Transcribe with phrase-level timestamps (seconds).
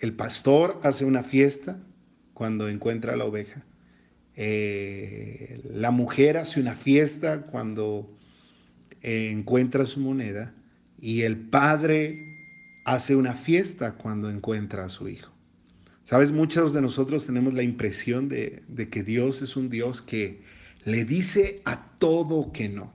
[0.00, 1.78] el pastor hace una fiesta
[2.34, 3.64] cuando encuentra la oveja.
[4.34, 8.10] Eh, la mujer hace una fiesta cuando
[9.02, 10.54] encuentra su moneda
[11.00, 12.30] y el padre
[12.84, 15.30] hace una fiesta cuando encuentra a su hijo.
[16.04, 20.40] Sabes, muchos de nosotros tenemos la impresión de, que Dios es un Dios que
[20.84, 22.92] le dice a todo que no.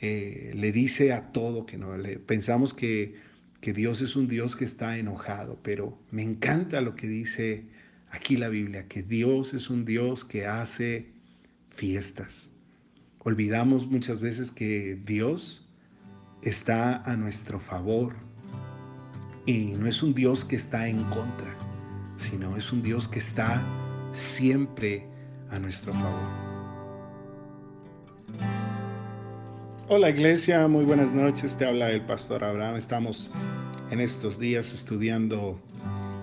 [0.00, 1.96] Eh, le dice a todo que no.
[1.96, 3.14] Le, pensamos que,
[3.60, 7.64] que Dios es un Dios que está enojado, pero me encanta lo que dice
[8.10, 11.12] aquí la Biblia, que Dios es un Dios que hace
[11.70, 12.50] fiestas.
[13.18, 15.68] Olvidamos muchas veces que Dios
[16.42, 18.14] está a nuestro favor
[19.44, 21.54] y no es un Dios que está en contra,
[22.16, 23.62] sino es un Dios que está
[24.12, 25.06] siempre
[25.50, 26.49] a nuestro favor.
[29.92, 32.76] Hola iglesia, muy buenas noches, te habla el pastor Abraham.
[32.76, 33.28] Estamos
[33.90, 35.60] en estos días estudiando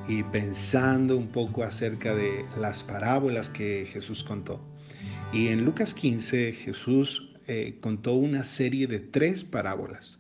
[0.07, 4.61] y pensando un poco acerca de las parábolas que Jesús contó.
[5.33, 10.17] Y en Lucas 15 Jesús eh, contó una serie de tres parábolas.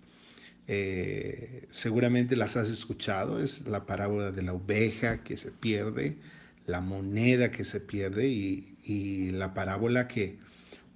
[0.67, 6.17] Eh, seguramente las has escuchado, es la parábola de la oveja que se pierde,
[6.65, 10.37] la moneda que se pierde y, la parábola que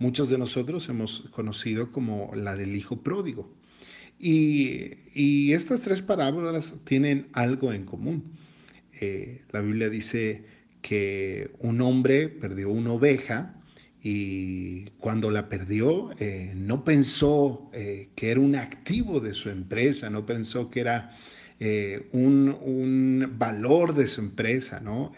[0.01, 3.53] muchos de nosotros hemos conocido como la del hijo pródigo.
[4.19, 8.33] Y, estas tres parábolas tienen algo en común.
[8.99, 10.43] Eh, la Biblia dice
[10.81, 13.55] que un hombre perdió una oveja
[14.01, 20.09] y cuando la perdió eh, no pensó eh, que era un activo de su empresa,
[20.09, 21.15] no pensó que era
[22.11, 25.13] un, valor de su empresa, ¿no?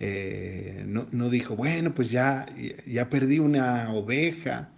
[0.00, 2.46] No, dijo, bueno, pues ya,
[2.86, 4.70] ya perdí una oveja,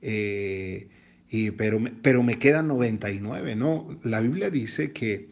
[0.00, 3.98] y, pero, pero me quedan 99, ¿no?
[4.04, 5.30] La Biblia dice que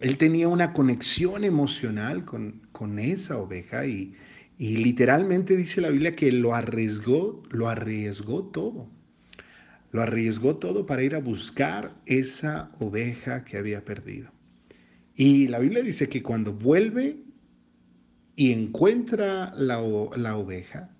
[0.00, 4.14] él tenía una conexión emocional con, con esa oveja y,
[4.60, 8.88] y literalmente dice la Biblia que lo arriesgó, lo arriesgó todo.
[9.90, 14.30] Lo arriesgó todo para ir a buscar esa oveja que había perdido.
[15.16, 17.16] Y la Biblia dice que cuando vuelve
[18.36, 20.90] y encuentra la, oveja,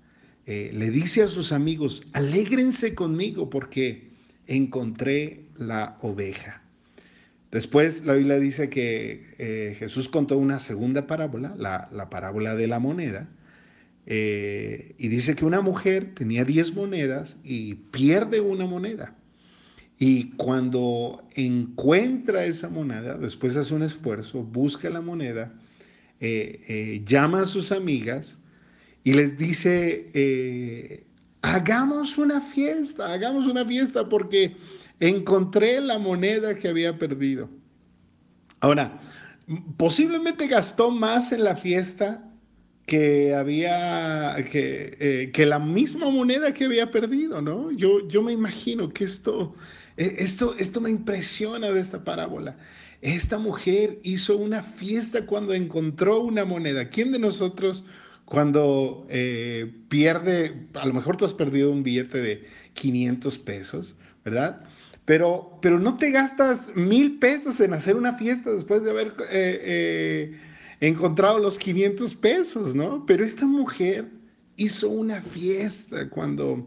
[0.47, 4.11] eh, le dice a sus amigos, alégrense conmigo porque
[4.47, 6.63] encontré la oveja.
[7.51, 12.67] Después la Biblia dice que eh, Jesús contó una segunda parábola, la, la parábola de
[12.69, 13.29] la moneda,
[14.07, 19.15] eh, y dice que una mujer tenía 10 monedas y pierde una moneda.
[19.99, 25.53] Y cuando encuentra esa moneda, después hace un esfuerzo, busca la moneda,
[26.21, 28.39] eh, eh, llama a sus amigas
[29.05, 31.05] y les dice,
[31.43, 34.57] hagamos una fiesta, hagamos una fiesta porque
[35.01, 37.49] encontré la moneda que había perdido.
[38.61, 39.01] Ahora,
[39.77, 42.23] posiblemente gastó más en la fiesta
[42.87, 47.71] que había, que, eh, que, la misma moneda que había perdido, ¿no?
[47.71, 49.55] Yo, yo me imagino que esto,
[49.97, 52.57] esto, esto me impresiona de esta parábola.
[53.03, 56.89] Esta mujer hizo una fiesta cuando encontró una moneda.
[56.91, 57.85] ¿Quién de nosotros
[58.25, 64.63] cuando eh, pierde, a lo mejor tú has perdido un billete de 500 pesos, ¿verdad?
[65.05, 69.15] Pero, pero no te gastas mil pesos en hacer una fiesta después de haber...
[69.31, 70.39] Eh,
[70.81, 73.05] encontrado los 500 pesos, ¿no?
[73.07, 74.09] Pero esta mujer
[74.57, 76.67] hizo una fiesta cuando,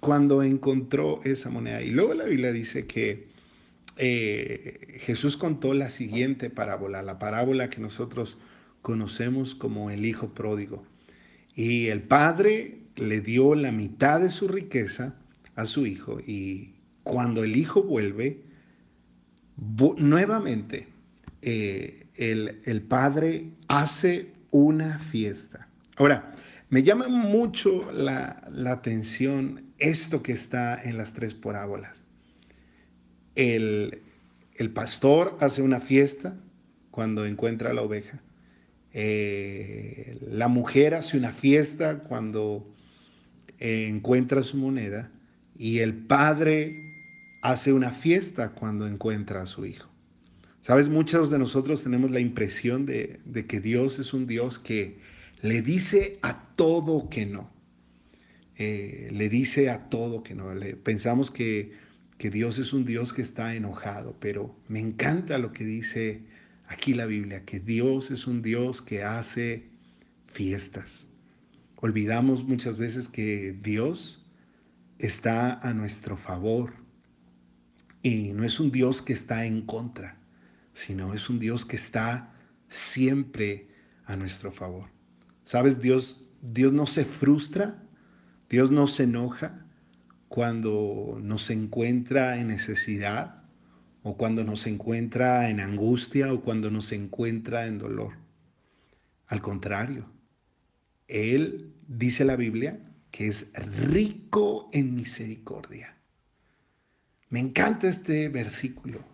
[0.00, 1.82] cuando encontró esa moneda.
[1.82, 3.28] Y luego la Biblia dice que
[3.96, 8.38] eh, Jesús contó la siguiente parábola, la parábola que nosotros
[8.80, 10.84] conocemos como el hijo pródigo.
[11.54, 15.14] Y el padre le dio la mitad de su riqueza
[15.54, 18.42] a su hijo y cuando el hijo vuelve,
[19.98, 20.88] nuevamente
[21.42, 25.68] eh, el, Padre hace una fiesta.
[25.96, 26.34] Ahora,
[26.70, 32.01] me llama mucho la, atención esto que está en las tres parábolas.
[33.34, 34.02] El,
[34.74, 36.36] pastor hace una fiesta
[36.90, 38.20] cuando encuentra la oveja.
[38.92, 42.66] Eh, la mujer hace una fiesta cuando
[43.58, 45.10] encuentra su moneda.
[45.56, 46.92] Y el padre
[47.42, 49.88] hace una fiesta cuando encuentra a su hijo.
[50.62, 54.96] Sabes, muchos de nosotros tenemos la impresión de, que Dios es un Dios que
[55.42, 57.50] le dice a todo que no.
[58.56, 60.52] Eh, le dice a todo que no.
[60.84, 61.72] Pensamos que,
[62.22, 66.22] que Dios es un Dios que está enojado, pero me encanta lo que dice
[66.68, 69.66] aquí la Biblia, que Dios es un Dios que hace
[70.28, 71.08] fiestas.
[71.78, 74.24] Olvidamos muchas veces que Dios
[75.00, 76.74] está a nuestro favor
[78.04, 80.16] y no es un Dios que está en contra
[80.74, 82.32] sino es un Dios que está
[82.68, 83.66] siempre
[84.06, 84.90] a nuestro favor.
[85.44, 85.80] ¿Sabes?
[85.80, 87.82] Dios, Dios no se frustra,
[88.48, 89.66] Dios no se enoja
[90.32, 93.42] cuando nos encuentra en necesidad
[94.02, 98.14] o cuando nos encuentra en angustia o cuando nos encuentra en dolor.
[99.26, 100.10] Al contrario,
[101.06, 102.80] Él, dice la Biblia,
[103.10, 103.52] que es
[103.90, 105.98] rico en misericordia.
[107.28, 109.04] Me encanta este versículo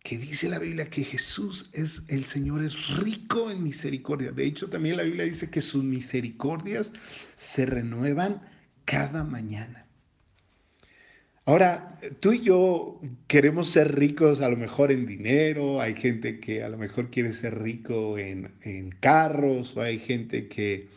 [0.00, 4.30] que dice la Biblia que Jesús es el Señor es rico en misericordia.
[4.30, 6.92] De hecho, también la Biblia dice que sus misericordias
[7.34, 8.42] se renuevan
[8.84, 9.87] cada mañana.
[11.48, 16.62] Ahora, tú y yo queremos ser ricos a lo mejor en dinero, hay gente que
[16.62, 20.90] a lo mejor quiere ser rico en, carros, o hay gente que,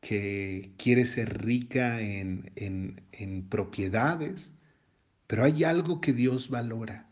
[0.00, 4.50] que quiere ser rica en, en propiedades,
[5.28, 7.08] pero hay algo que Dios valora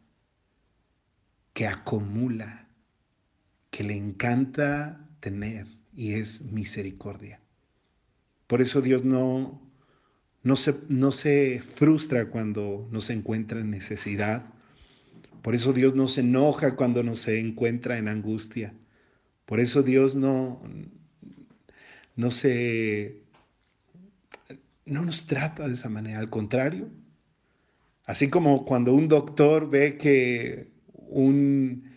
[1.52, 2.66] que acumula,
[3.70, 7.38] que le encanta tener y es misericordia.
[8.48, 9.71] Por eso Dios no,
[10.42, 14.46] no, se, no se frustra cuando nos encuentra en necesidad.
[15.42, 18.74] Por eso Dios no se enoja cuando nos encuentra en angustia.
[19.46, 20.62] Por eso Dios no,
[22.16, 23.22] no se
[24.84, 26.88] no nos trata de esa manera, al contrario.
[28.04, 31.91] Así como cuando un doctor ve que un,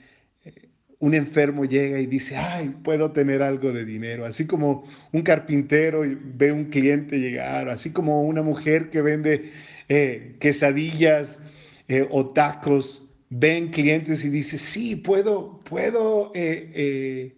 [1.06, 6.02] un enfermo llega y dice, ay, puedo tener algo de dinero, así como un carpintero
[6.04, 9.52] ve un cliente llegar, así como una mujer que vende
[9.88, 11.44] eh, quesadillas
[11.88, 17.36] eh, o tacos, ven clientes y dice, sí, puedo, puedo eh,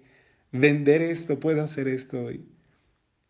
[0.53, 2.29] vender esto, puedo hacer esto.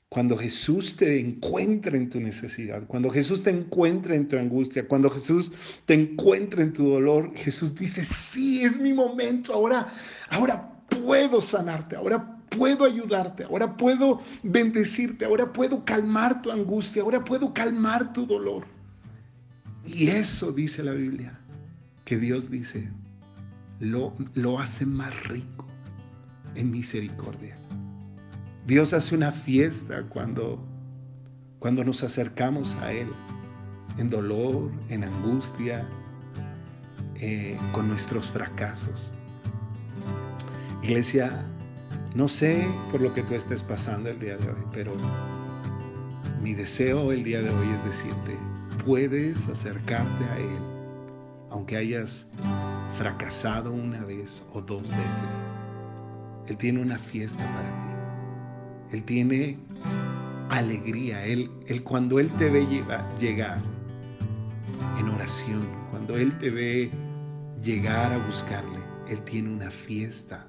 [0.09, 5.09] Cuando Jesús te encuentra en tu necesidad, cuando Jesús te encuentra en tu angustia, cuando
[5.09, 5.51] Jesús
[5.85, 9.93] te encuentra en tu dolor, Jesús dice, sí, es mi momento, ahora,
[10.29, 17.23] ahora puedo sanarte, ahora puedo ayudarte, ahora puedo bendecirte, ahora puedo calmar tu angustia, ahora
[17.25, 18.65] puedo calmar tu dolor.
[19.85, 21.37] Y eso dice la Biblia,
[22.05, 22.89] que Dios dice,
[23.81, 25.65] lo, lo hace más rico
[26.55, 27.57] en misericordia.
[28.67, 30.59] Dios hace una fiesta cuando,
[31.59, 33.07] cuando nos acercamos a Él,
[33.97, 35.87] en dolor, en angustia,
[37.15, 39.09] eh, con nuestros fracasos.
[40.83, 41.45] Iglesia,
[42.13, 44.91] no sé por lo que tú estés pasando el día de hoy, pero
[46.43, 48.37] mi deseo el día de hoy es decirte,
[48.85, 50.59] puedes acercarte a Él,
[51.51, 52.25] aunque hayas
[52.97, 54.99] fracasado una vez o dos veces.
[56.47, 57.86] Él tiene una fiesta para ti.
[58.91, 59.57] Él tiene
[60.49, 61.25] alegría.
[61.25, 62.65] Él, él cuando Él te ve
[63.19, 63.59] llegar
[64.99, 66.91] en oración, cuando Él te ve
[67.63, 68.79] llegar a buscarle,
[69.09, 70.47] Él tiene una fiesta